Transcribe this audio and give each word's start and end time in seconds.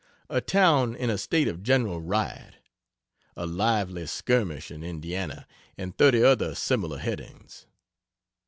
A 0.31 0.41
Town 0.41 0.95
in 0.95 1.11
a 1.11 1.17
State 1.19 1.47
of 1.47 1.61
General 1.61 2.01
Riot 2.01 2.55
A 3.35 3.45
Lively 3.45 4.07
Skirmish 4.07 4.71
in 4.71 4.83
Indiana 4.83 5.45
(and 5.77 5.95
thirty 5.95 6.23
other 6.23 6.55
similar 6.55 6.97
headings.) 6.97 7.67